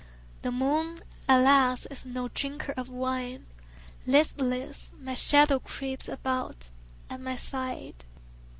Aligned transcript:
The 0.41 0.51
moon, 0.51 0.97
alas, 1.29 1.85
is 1.91 2.07
no 2.07 2.27
drinker 2.29 2.71
of 2.75 2.89
wine; 2.89 3.45
Listless, 4.07 4.95
my 4.99 5.13
shadow 5.13 5.59
creeps 5.59 6.09
about 6.09 6.71
at 7.07 7.21
my 7.21 7.35
side. 7.35 8.03